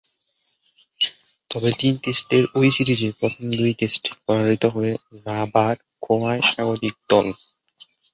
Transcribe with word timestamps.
তবে, 1.51 1.69
তিন 1.79 1.93
টেস্টের 2.03 2.43
ঐ 2.55 2.69
সিরিজের 2.69 3.13
প্রথম 3.19 3.43
দুই 3.51 3.73
টেস্টে 3.79 4.11
পরাজিত 4.25 4.63
হয়ে 4.75 4.93
রাবার 5.25 5.75
খোঁয়ায় 6.03 6.41
স্বাগতিক 6.49 6.95
দল। 7.09 7.27